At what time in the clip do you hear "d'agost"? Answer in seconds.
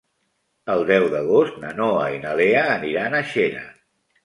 1.15-1.59